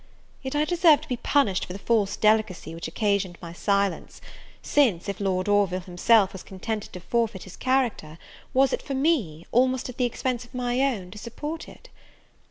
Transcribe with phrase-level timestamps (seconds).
[0.41, 4.19] Yet I deserve to be punished for the false delicacy which occasioned my silence,
[4.63, 8.17] since, if Lord Orville himself was contented to forfeit his character,
[8.51, 11.89] was it for me, almost at the expense of my own, to support it?